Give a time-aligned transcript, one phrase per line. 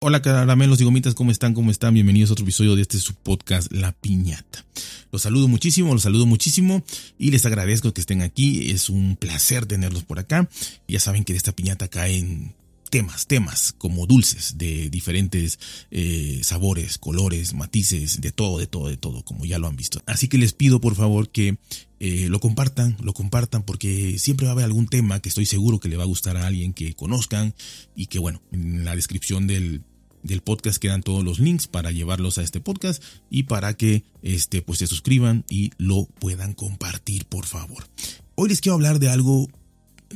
[0.00, 1.54] Hola caramelos y gomitas, ¿cómo están?
[1.54, 1.92] ¿Cómo están?
[1.92, 4.64] Bienvenidos a otro episodio de este su podcast La Piñata.
[5.10, 6.84] Los saludo muchísimo, los saludo muchísimo
[7.18, 8.70] y les agradezco que estén aquí.
[8.70, 10.48] Es un placer tenerlos por acá.
[10.86, 12.54] Ya saben que de esta piñata caen
[12.90, 15.58] temas, temas como dulces de diferentes
[15.90, 20.00] eh, sabores, colores, matices, de todo, de todo, de todo, como ya lo han visto.
[20.06, 21.58] Así que les pido por favor que
[21.98, 25.80] eh, lo compartan, lo compartan porque siempre va a haber algún tema que estoy seguro
[25.80, 27.54] que le va a gustar a alguien que conozcan
[27.96, 29.82] y que bueno, en la descripción del,
[30.22, 34.62] del podcast quedan todos los links para llevarlos a este podcast y para que este,
[34.62, 37.86] pues se suscriban y lo puedan compartir, por favor.
[38.34, 39.48] Hoy les quiero hablar de algo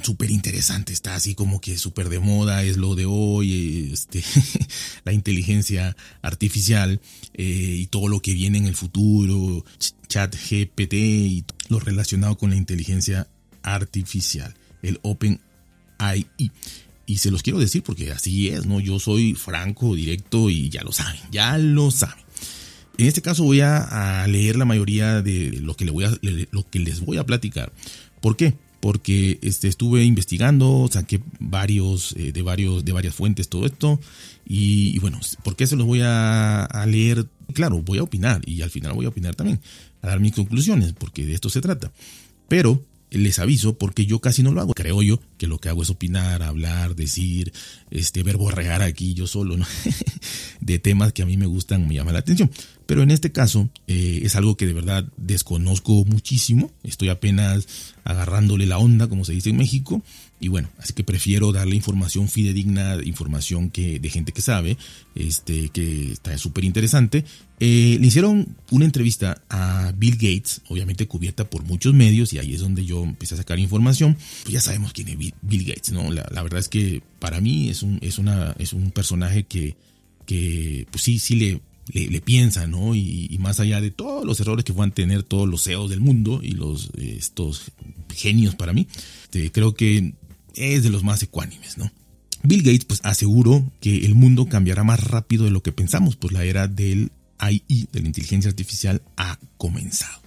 [0.02, 4.24] súper interesante, está así como que súper de moda, es lo de hoy, este,
[5.04, 7.00] la inteligencia artificial
[7.34, 9.64] eh, y todo lo que viene en el futuro,
[10.08, 13.28] chat GPT y lo relacionado con la inteligencia
[13.62, 15.40] artificial, el Open
[15.98, 16.26] AI.
[17.06, 18.80] Y se los quiero decir porque así es, ¿no?
[18.80, 22.22] Yo soy franco, directo y ya lo saben, ya lo saben.
[22.98, 26.12] En este caso voy a, leer la mayoría de lo que, le voy a,
[26.50, 27.72] lo que les voy a platicar.
[28.20, 28.54] ¿Por qué?
[28.80, 33.98] Porque este, estuve investigando, saqué varios, eh, de, varios, de varias fuentes todo esto.
[34.46, 37.26] Y, bueno, ¿por qué se los voy a, a leer?
[37.54, 39.60] Claro, voy a opinar y al final voy a opinar también,
[40.02, 41.92] a dar mis conclusiones, porque de esto se trata.
[42.48, 44.74] Pero les aviso porque yo casi no lo hago.
[44.74, 47.52] Creo yo que lo que hago es opinar, hablar, decir,
[47.90, 49.66] este, verborrear aquí yo solo, ¿no?
[50.60, 52.50] de temas que a mí me gustan, me llaman la atención.
[52.86, 56.70] Pero en este caso eh, es algo que de verdad desconozco muchísimo.
[56.82, 57.66] Estoy apenas
[58.04, 60.02] agarrándole la onda, como se dice en México.
[60.42, 64.76] Y bueno, así que prefiero darle información fidedigna, información que, de gente que sabe,
[65.14, 67.24] este, que está súper interesante.
[67.60, 72.54] Eh, le hicieron una entrevista a Bill Gates, obviamente cubierta por muchos medios, y ahí
[72.54, 74.16] es donde yo empecé a sacar información.
[74.42, 76.10] Pues ya sabemos quién es Bill, Gates, ¿no?
[76.10, 79.76] La, verdad es que para mí es un, es una, es un personaje que,
[80.26, 81.60] que pues sí, sí le
[81.92, 82.94] le, piensa, ¿no?
[82.94, 86.40] Y, más allá de todos los errores que puedan tener todos los CEOs del mundo
[86.42, 87.72] y los estos
[88.14, 88.86] genios para mí,
[89.24, 90.12] este, creo que
[90.54, 91.90] es de los más ecuánimes, ¿no?
[92.42, 96.32] Bill Gates pues aseguró que el mundo cambiará más rápido de lo que pensamos, pues
[96.32, 100.20] la era del AI, de la inteligencia artificial, ha comenzado.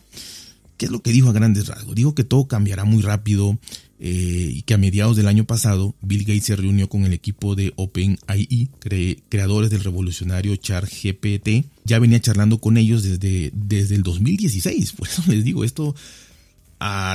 [0.78, 1.96] ¿Qué es lo que dijo a grandes rasgos?
[1.96, 3.58] Dijo que todo cambiará muy rápido,
[3.98, 7.56] eh, y que a mediados del año pasado Bill Gates se reunió con el equipo
[7.56, 8.70] de OpenAI,
[9.30, 11.66] creadores del revolucionario ChatGPT.
[11.86, 15.96] Ya venía charlando con ellos desde, desde el 2016, por eso les digo esto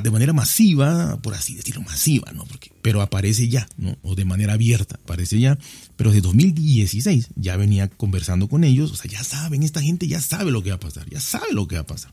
[0.03, 2.45] de manera masiva, por así decirlo, masiva, ¿no?
[2.45, 3.69] Porque, pero aparece ya.
[4.03, 5.59] O de manera abierta, aparece ya.
[5.97, 10.21] Pero desde 2016 ya venía conversando con ellos, o sea, ya saben, esta gente ya
[10.21, 12.11] sabe lo que va a pasar, ya sabe lo que va a pasar.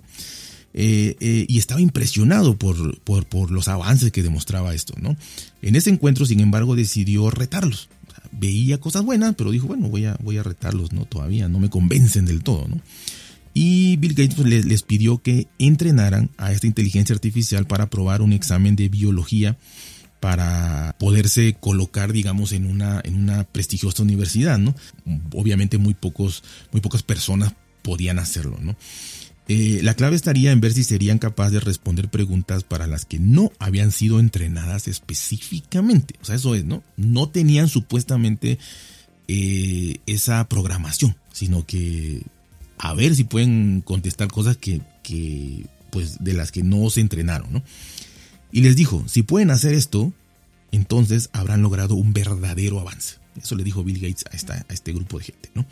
[0.73, 4.93] Eh, eh, y estaba impresionado por, por, los avances que demostraba esto.
[5.01, 5.15] ¿no?
[5.61, 7.89] En ese encuentro, sin embargo, decidió retarlos.
[8.31, 11.05] veía cosas buenas, pero dijo, bueno, voy a, voy a retarlos, ¿no?
[11.05, 12.79] Todavía no me convencen del todo, ¿no?
[13.59, 18.31] Y Bill Gates pues, les, pidió que entrenaran a esta inteligencia artificial para probar un
[18.31, 19.57] examen de biología
[20.19, 24.75] para poderse colocar, digamos, en una, en una prestigiosa universidad, ¿no?
[25.33, 28.75] Obviamente muy pocos, muy pocas personas podían hacerlo, ¿no?
[29.47, 33.17] Eh, la clave estaría en ver si serían capaces de responder preguntas para las que
[33.17, 36.13] no habían sido entrenadas específicamente.
[36.21, 36.83] O sea, eso es, ¿no?
[36.95, 38.59] No tenían supuestamente
[39.27, 42.21] eh, esa programación, sino que
[42.77, 47.51] a ver si pueden contestar cosas que, que, pues, de las que no se entrenaron,
[47.51, 47.63] ¿no?
[48.51, 50.13] Y les dijo, si pueden hacer esto,
[50.71, 53.15] entonces habrán logrado un verdadero avance.
[53.41, 55.65] Eso le dijo Bill Gates a, esta, a este grupo de gente, ¿no?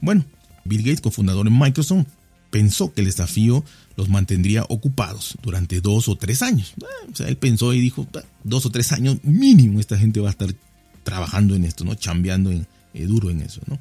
[0.00, 0.24] Bueno,
[0.64, 2.06] Bill Gates, cofundador en Microsoft,
[2.50, 3.64] pensó que el desafío
[3.96, 6.74] los mantendría ocupados durante dos o tres años.
[6.82, 10.20] Ah, o sea, él pensó y dijo, ah, dos o tres años mínimo esta gente
[10.20, 10.54] va a estar
[11.02, 11.94] trabajando en esto, ¿no?
[11.94, 13.78] Chambeando en, eh, duro en eso, ¿no?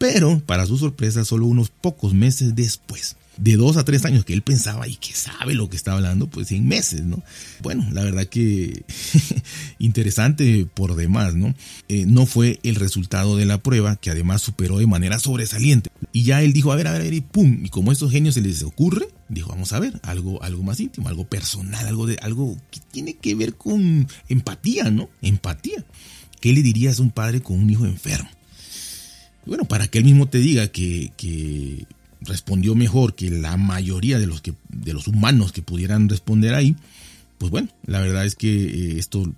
[0.00, 4.32] Pero, para su sorpresa, solo unos pocos meses después, de dos a tres años que
[4.32, 7.22] él pensaba y que sabe lo que está hablando, pues en meses, ¿no?
[7.62, 8.82] Bueno, la verdad que
[9.78, 11.54] interesante por demás, ¿no?
[11.90, 15.90] Eh, no fue el resultado de la prueba, que además superó de manera sobresaliente.
[16.14, 17.92] Y ya él dijo, a ver, a ver, a ver, y pum, y como a
[17.92, 21.86] estos genios se les ocurre, dijo, vamos a ver, algo, algo más íntimo, algo personal,
[21.86, 25.10] algo, de, algo que tiene que ver con empatía, ¿no?
[25.20, 25.84] Empatía.
[26.40, 28.30] ¿Qué le dirías a un padre con un hijo enfermo?
[29.50, 31.84] Bueno, para que él mismo te diga que,
[32.20, 36.76] respondió mejor que la mayoría de los, que, de los humanos que pudieran responder ahí,
[37.36, 39.28] pues bueno, la verdad es que eh, esto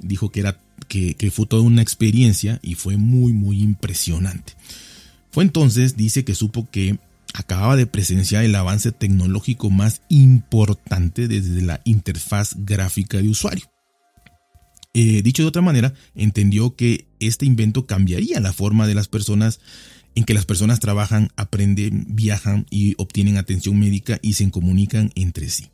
[0.00, 0.58] dijo que, era,
[0.88, 4.54] que, que fue toda una experiencia y fue muy, muy impresionante.
[5.30, 6.98] Fue entonces, dice que supo que
[7.32, 13.66] acababa de presenciar el avance tecnológico más importante desde la interfaz gráfica de usuario.
[14.94, 19.60] Eh, dicho de otra manera, entendió que este invento cambiaría la forma de las personas
[20.14, 25.48] en que las personas trabajan, aprenden, viajan y obtienen atención médica y se comunican entre
[25.48, 25.66] sí.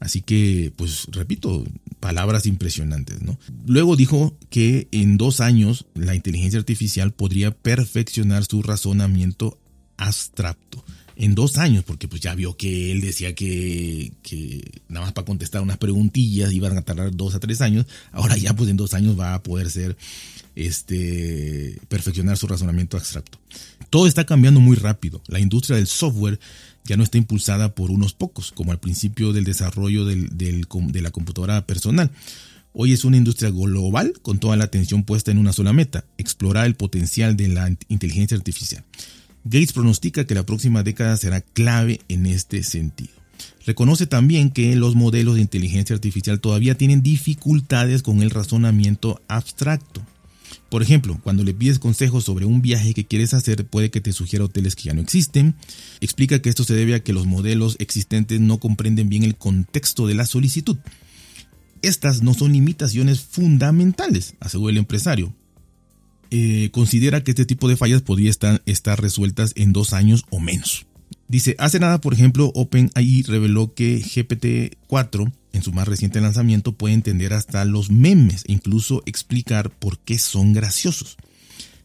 [0.00, 1.66] Así que, pues repito,
[2.00, 3.38] palabras impresionantes, ¿no?
[3.66, 9.58] Luego dijo que en dos años la inteligencia artificial podría perfeccionar su razonamiento
[9.98, 10.82] abstracto.
[11.22, 14.10] En dos años, porque pues ya vio que él decía que,
[14.88, 17.84] nada más para contestar unas preguntillas iban a tardar dos a tres años.
[18.10, 19.98] Ahora ya pues en dos años va a poder ser,
[20.56, 23.38] este, perfeccionar su razonamiento abstracto.
[23.90, 25.20] Todo está cambiando muy rápido.
[25.26, 26.40] La industria del software
[26.86, 31.66] ya no está impulsada por unos pocos, como al principio del desarrollo de la computadora
[31.66, 32.10] personal.
[32.72, 36.64] Hoy es una industria global con toda la atención puesta en una sola meta, explorar
[36.64, 38.84] el potencial de la inteligencia artificial.
[39.44, 43.10] Gates pronostica que la próxima década será clave en este sentido.
[43.64, 50.02] Reconoce también que los modelos de inteligencia artificial todavía tienen dificultades con el razonamiento abstracto.
[50.68, 54.12] Por ejemplo, cuando le pides consejos sobre un viaje que quieres hacer, puede que te
[54.12, 55.54] sugiera hoteles que ya no existen.
[56.00, 60.06] Explica que esto se debe a que los modelos existentes no comprenden bien el contexto
[60.06, 60.76] de la solicitud.
[61.82, 65.34] Estas no son limitaciones fundamentales, asegura el empresario.
[66.30, 70.86] Eh, considera que este tipo de fallas podría estar, resueltas en dos años o menos.
[71.28, 76.94] Dice, hace nada, por ejemplo, OpenAI reveló que GPT-4 en su más reciente lanzamiento puede
[76.94, 81.16] entender hasta los memes e incluso explicar por qué son graciosos.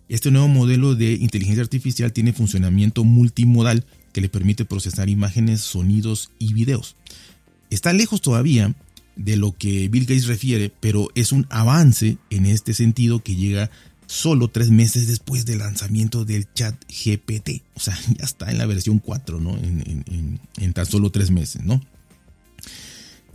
[0.07, 6.31] Este nuevo modelo de inteligencia artificial tiene funcionamiento multimodal que le permite procesar imágenes, sonidos
[6.37, 6.95] y videos.
[7.71, 8.75] Está lejos todavía
[9.15, 13.71] de lo que Bill Gates refiere, pero es un avance en este sentido que llega
[14.07, 17.61] solo tres meses después del lanzamiento del chat GPT.
[17.75, 19.57] O sea, ya está en la versión 4, ¿no?
[19.57, 21.81] En, en tan solo tres meses, ¿no?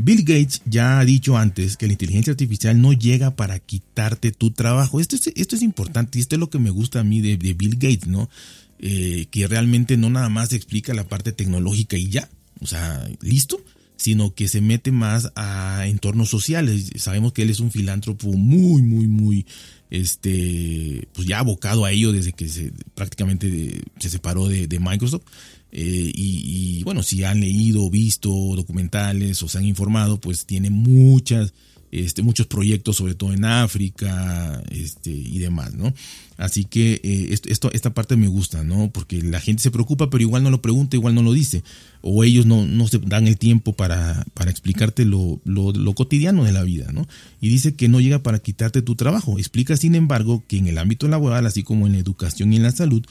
[0.02, 4.50] Bill Gates ya ha dicho antes que la inteligencia artificial no llega para quitarte tu
[4.50, 4.98] trabajo.
[4.98, 7.36] Esto es, esto es importante y esto es lo que me gusta a mí de,
[7.36, 8.30] Bill Gates, ¿no?
[8.78, 12.30] Eh, que realmente no nada más explica la parte tecnológica y ya,
[12.60, 13.62] o sea, listo,
[13.96, 16.90] sino que se mete más a entornos sociales.
[16.96, 19.44] Sabemos que él es un filántropo muy, muy, muy,
[19.90, 25.24] este, pues ya abocado a ello desde que se, prácticamente se separó de, Microsoft.
[25.72, 31.52] Eh, y, bueno, si han leído, visto documentales o se han informado, pues tiene muchas,
[31.92, 35.92] este, muchos proyectos, sobre todo en África este, y demás, ¿no?
[36.36, 38.90] Así que eh, esto, esta parte me gusta, ¿no?
[38.90, 41.62] Porque la gente se preocupa, pero igual no lo pregunta, igual no lo dice.
[42.00, 46.62] O ellos no, se dan el tiempo para, explicarte lo, lo, lo, cotidiano de la
[46.62, 47.06] vida, ¿no?
[47.42, 49.38] Y dice que no llega para quitarte tu trabajo.
[49.38, 52.62] Explica, sin embargo, que en el ámbito laboral, así como en la educación y en
[52.62, 53.04] la salud,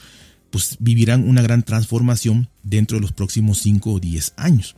[0.50, 4.76] pues vivirán una gran transformación dentro de los próximos 5 o 10 años.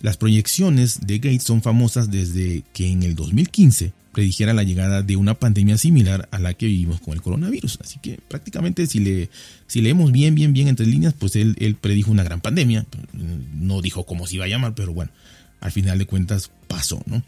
[0.00, 5.16] Las proyecciones de Gates son famosas desde que en el 2015 predijera la llegada de
[5.16, 7.78] una pandemia similar a la que vivimos con el coronavirus.
[7.82, 9.30] Así que prácticamente si, le,
[9.66, 12.86] si leemos bien, bien, bien entre líneas, pues él, predijo una gran pandemia.
[13.54, 15.10] No dijo cómo se iba a llamar, pero bueno,
[15.60, 17.22] al final de cuentas pasó, ¿no?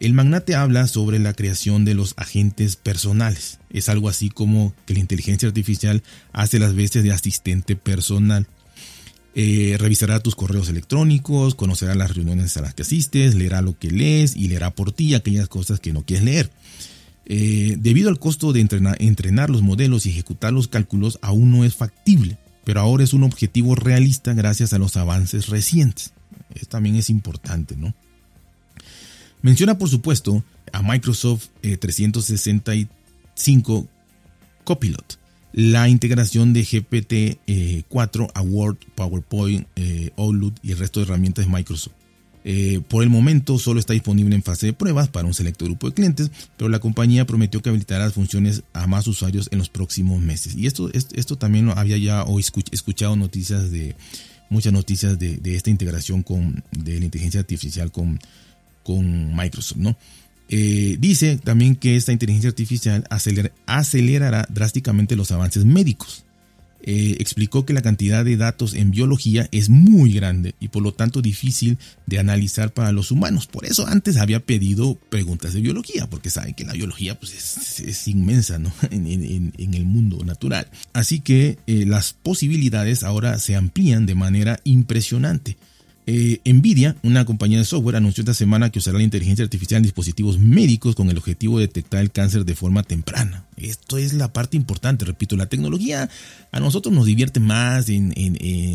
[0.00, 3.58] El magnate habla sobre la creación de los agentes personales.
[3.70, 8.46] Es algo así como que la inteligencia artificial hace las veces de asistente personal.
[9.36, 13.90] Eh, revisará tus correos electrónicos, conocerá las reuniones a las que asistes, leerá lo que
[13.90, 16.50] lees y leerá por ti aquellas cosas que no quieres leer.
[17.26, 21.74] Eh, debido al costo de entrenar, los modelos y ejecutar los cálculos, aún no es
[21.74, 26.12] factible, pero ahora es un objetivo realista gracias a los avances recientes.
[26.54, 27.92] Esto también es importante, ¿no?
[29.42, 33.88] Menciona, por supuesto, a Microsoft 365 eh,
[34.62, 35.18] Copilot,
[35.54, 41.52] la integración de GPT-4 a Word, PowerPoint, eh, Outlook y el resto de herramientas de
[41.52, 41.94] Microsoft.
[42.46, 45.88] Eh, por el momento solo está disponible en fase de pruebas para un selecto grupo
[45.88, 49.68] de clientes, pero la compañía prometió que habilitará las funciones a más usuarios en los
[49.68, 50.56] próximos meses.
[50.56, 52.24] Y esto, esto también había ya
[52.72, 53.94] escuchado noticias de
[54.50, 58.18] muchas noticias de, de, esta integración con, de la inteligencia artificial con,
[58.82, 59.96] con Microsoft, ¿no?
[60.48, 63.04] Eh, dice también que esta inteligencia artificial
[63.66, 66.24] acelerará drásticamente los avances médicos.
[66.86, 70.92] Eh, explicó que la cantidad de datos en biología es muy grande y por lo
[70.92, 73.46] tanto difícil de analizar para los humanos.
[73.46, 78.06] Por eso antes había pedido preguntas de biología, porque saben que la biología pues, es,
[78.06, 78.70] inmensa ¿no?
[78.90, 80.68] en, el mundo natural.
[80.92, 85.56] Así que eh, las posibilidades ahora se amplían de manera impresionante.
[86.06, 89.84] Eh, Nvidia, una compañía de software, anunció esta semana que usará la inteligencia artificial en
[89.84, 93.46] dispositivos médicos con el objetivo de detectar el cáncer de forma temprana.
[93.56, 96.10] Esto es la parte importante, repito, la tecnología
[96.52, 98.12] a nosotros nos divierte más en,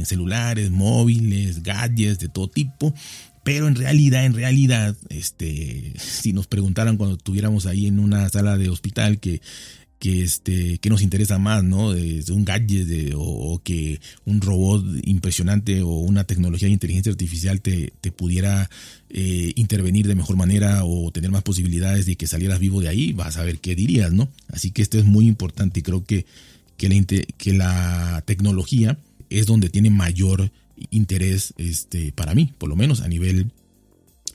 [0.05, 2.93] celulares, móviles, gadgets de todo tipo,
[3.43, 8.57] Pero en realidad, en realidad, este, si nos preguntaran cuando estuviéramos ahí en una sala
[8.57, 9.41] de hospital que
[9.99, 11.91] que este que nos interesa más, ¿no?
[11.91, 17.61] De, un gadget de, o, que un robot impresionante o una tecnología de inteligencia artificial
[17.61, 18.69] te, te pudiera
[19.09, 23.11] eh, intervenir de mejor manera o tener más posibilidades de que salieras vivo de ahí,
[23.11, 24.29] vas a ver qué dirías, ¿no?
[24.47, 26.25] Así que esto es muy importante y creo que,
[26.77, 27.05] que, la,
[27.37, 28.97] que la tecnología
[29.29, 30.49] es donde tiene mayor
[30.91, 33.51] interés este, para mí, por lo menos a nivel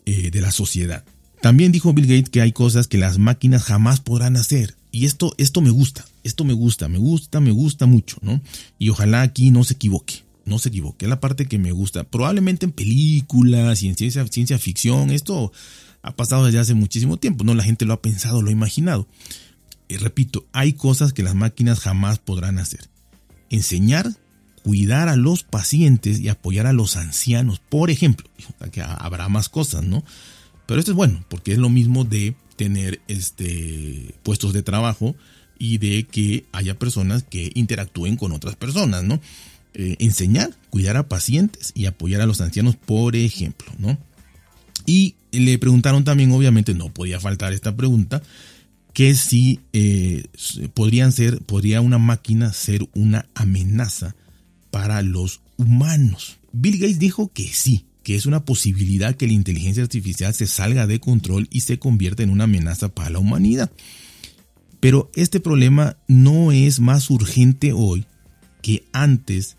[0.04, 1.04] eh, de la sociedad.
[1.40, 5.34] También dijo Bill Gates que hay cosas que las máquinas jamás podrán hacer y esto,
[5.38, 8.40] esto me gusta, esto me gusta, me gusta, me gusta mucho, ¿no?
[8.78, 12.04] Y ojalá aquí no se equivoque, no se equivoque, es la parte que me gusta.
[12.04, 15.50] Probablemente en películas y en ciencia, ciencia ficción, esto
[16.02, 17.54] ha pasado desde hace muchísimo tiempo, ¿no?
[17.54, 19.08] La gente lo ha pensado, lo ha imaginado.
[19.88, 22.88] Y repito, hay cosas que las máquinas jamás podrán hacer.
[23.50, 24.12] Enseñar,
[24.62, 28.30] cuidar a los pacientes y apoyar a los ancianos, por ejemplo.
[28.70, 30.04] Que habrá más cosas, ¿no?
[30.66, 35.14] Pero esto es bueno, porque es lo mismo de tener este, puestos de trabajo
[35.58, 39.20] y de que haya personas que interactúen con otras personas, ¿no?
[39.74, 43.98] Eh, enseñar, cuidar a pacientes y apoyar a los ancianos, por ejemplo, ¿no?
[44.86, 48.22] Y le preguntaron también, obviamente, no podía faltar esta pregunta,
[48.92, 50.26] que si eh,
[50.74, 54.14] podrían ser, podría una máquina ser una amenaza
[54.70, 56.36] para los humanos.
[56.52, 60.86] Bill Gates dijo que sí, que es una posibilidad que la inteligencia artificial se salga
[60.86, 63.72] de control y se convierta en una amenaza para la humanidad.
[64.78, 68.04] Pero este problema no es más urgente hoy
[68.62, 69.56] que antes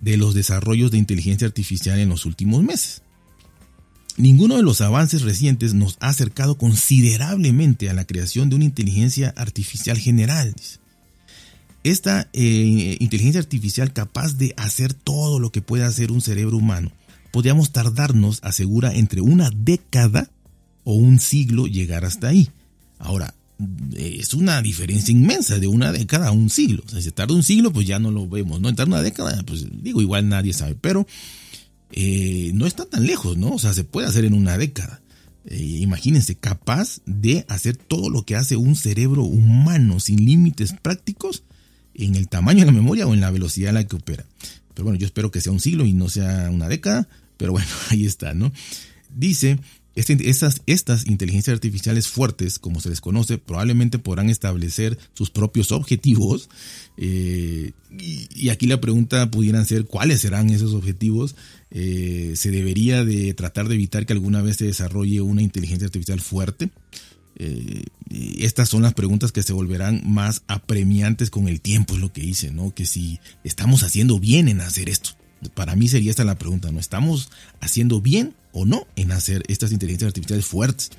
[0.00, 3.02] de los desarrollos de inteligencia artificial en los últimos meses.
[4.16, 9.34] Ninguno de los avances recientes nos ha acercado considerablemente a la creación de una inteligencia
[9.36, 10.54] artificial general.
[11.82, 16.90] Esta eh, inteligencia artificial capaz de hacer todo lo que puede hacer un cerebro humano
[17.34, 20.30] podríamos tardarnos, asegura, entre una década
[20.84, 22.48] o un siglo llegar hasta ahí.
[22.96, 23.34] Ahora,
[23.96, 26.84] es una diferencia inmensa de una década a un siglo.
[26.86, 28.68] Si se tarda un siglo, pues ya no lo vemos, ¿no?
[28.68, 31.08] En una década, pues digo, igual nadie sabe, pero
[31.90, 33.50] eh, no está tan lejos, ¿no?
[33.54, 35.02] O sea, se puede hacer en una década.
[35.46, 41.42] Eh, imagínense, capaz de hacer todo lo que hace un cerebro humano sin límites prácticos
[41.94, 44.24] en el tamaño de la memoria o en la velocidad a la que opera.
[44.72, 47.68] Pero bueno, yo espero que sea un siglo y no sea una década, pero bueno,
[47.90, 48.52] ahí está, ¿no?
[49.14, 49.58] Dice,
[49.96, 50.28] este,
[50.66, 56.48] estas, inteligencias artificiales fuertes, como se les conoce, probablemente podrán establecer sus propios objetivos.
[56.96, 61.36] Eh, y, aquí la pregunta pudieran ser, ¿cuáles serán esos objetivos?
[61.70, 66.20] Eh, ¿Se debería de tratar de evitar que alguna vez se desarrolle una inteligencia artificial
[66.20, 66.70] fuerte?
[67.36, 67.84] Eh,
[68.38, 72.22] estas son las preguntas que se volverán más apremiantes con el tiempo, es lo que
[72.22, 72.74] dice, ¿no?
[72.74, 75.16] Que si estamos haciendo bien en hacer esto
[75.54, 76.80] para mí sería esta la pregunta, ¿no?
[76.80, 80.90] ¿Estamos haciendo bien o no en hacer estas inteligencias artificiales fuertes?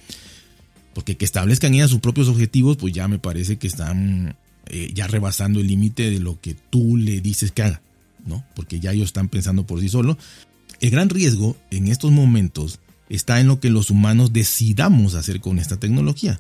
[0.93, 4.37] Porque que establezcan ellas sus propios objetivos, pues ya me parece que están
[4.67, 7.81] eh, ya rebasando el límite de lo que tú le dices que haga,
[8.25, 8.43] ¿no?
[8.55, 10.17] Porque ya ellos están pensando por sí solos.
[10.79, 15.59] El gran riesgo en estos momentos está en lo que los humanos decidamos hacer con
[15.59, 16.39] esta tecnología.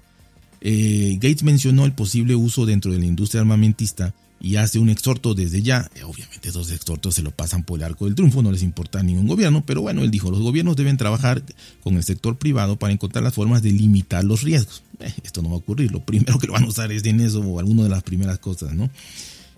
[0.61, 5.33] Eh, Gates mencionó el posible uso dentro de la industria armamentista y hace un exhorto
[5.33, 5.89] desde ya.
[5.95, 8.99] Eh, obviamente esos exhortos se lo pasan por el arco del triunfo, no les importa
[8.99, 11.43] a ningún gobierno, pero bueno, él dijo, los gobiernos deben trabajar
[11.83, 14.83] con el sector privado para encontrar las formas de limitar los riesgos.
[14.99, 17.19] Eh, esto no va a ocurrir, lo primero que lo van a usar es en
[17.21, 18.89] eso o alguna de las primeras cosas, ¿no?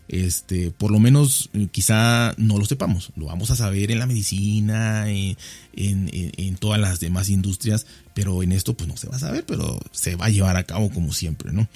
[0.08, 4.06] Este, por lo menos eh, quizá no lo sepamos, lo vamos a saber en la
[4.06, 5.36] medicina, en,
[5.74, 9.78] en, todas las demás industrias, pero en esto pues no se va a saber, pero
[9.92, 11.68] se va a llevar a cabo como siempre, ¿no?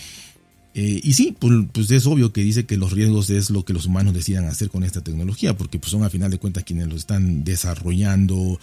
[0.74, 3.74] Eh, y sí, pues, pues, es obvio que dice que los riesgos es lo que
[3.74, 6.88] los humanos decidan hacer con esta tecnología, porque pues son a final de cuentas quienes
[6.88, 8.60] lo están desarrollando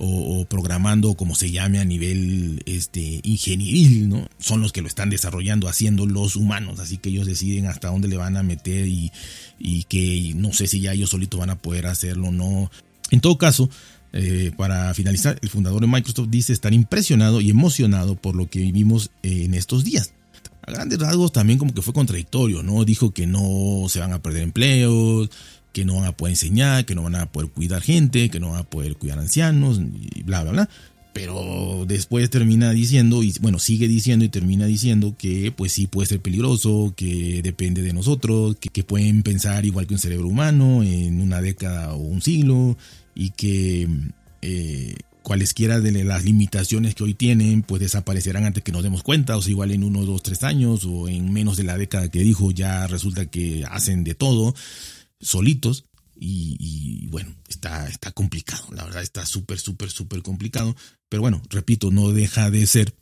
[0.00, 4.28] o, programando, como se llame a nivel este, ingenieril, ¿no?
[4.38, 8.06] Son los que lo están desarrollando, haciendo los humanos, así que ellos deciden hasta dónde
[8.06, 9.10] le van a meter y,
[9.58, 12.70] y que no sé si ya ellos solitos van a poder hacerlo o no.
[13.10, 13.68] En todo caso,
[14.12, 18.60] eh, para finalizar, el fundador de Microsoft dice estar impresionado y emocionado por lo que
[18.60, 20.12] vivimos en estos días
[20.68, 22.84] a grandes rasgos también como que fue contradictorio, ¿no?
[22.84, 25.30] Dijo que no se van a perder empleos,
[25.72, 28.50] que no van a poder enseñar, que no van a poder cuidar gente, que no
[28.50, 30.68] van a poder cuidar ancianos, y bla, bla, bla.
[31.12, 36.06] Pero después termina diciendo, y bueno, sigue diciendo y termina diciendo que pues sí puede
[36.06, 41.20] ser peligroso, que depende de nosotros, que, pueden pensar igual que un cerebro humano en
[41.20, 42.76] una década o un siglo,
[43.14, 43.88] y que
[44.42, 44.94] eh,
[45.28, 49.42] cualesquiera de las limitaciones que hoy tienen, pues desaparecerán antes que nos demos cuenta, o
[49.42, 52.50] sea, igual en uno, dos, tres años, o en menos de la década que dijo,
[52.50, 54.54] ya resulta que hacen de todo
[55.20, 55.84] solitos.
[56.18, 60.74] y, bueno, está, está complicado, la verdad está súper, súper, súper complicado,
[61.10, 62.94] pero bueno, repito, no deja de ser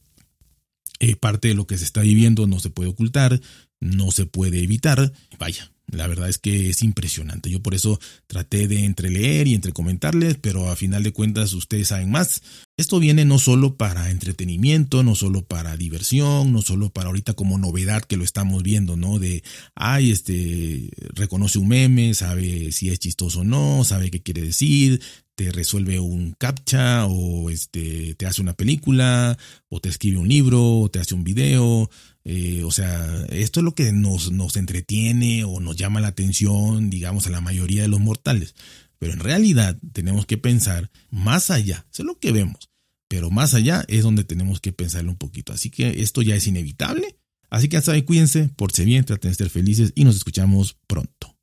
[0.99, 3.40] eh, parte de lo que se está viviendo, no se puede ocultar,
[3.78, 7.50] no se puede evitar, vaya, la verdad es que es impresionante.
[7.50, 11.88] Yo por eso traté de entreleer y entre comentarles, pero a final de cuentas ustedes
[11.88, 12.43] saben más.
[12.76, 17.57] Esto viene no solo para entretenimiento, no solo para diversión, no solo para ahorita como
[17.57, 19.19] novedad que lo estamos viendo, ¿no?
[19.19, 19.43] De,
[19.75, 25.00] ay, este, reconoce un meme, sabe si es chistoso o no, sabe qué quiere decir,
[25.37, 29.38] te resuelve un captcha o este, te hace una película
[29.69, 31.88] o te escribe un libro o te hace un video.
[32.25, 36.90] Eh, o sea, esto es lo que nos, nos entretiene o nos llama la atención,
[36.90, 38.55] digamos, a la mayoría de los mortales.
[38.99, 42.71] Pero en realidad tenemos que pensar más allá, eso es lo que vemos,
[43.09, 45.52] pero más allá es donde tenemos que pensarlo un poquito.
[45.52, 47.19] Así que esto ya es inevitable.
[47.50, 51.36] Así que hasta ahí cuídense, por bien, traten de ser felices y nos escuchamos pronto.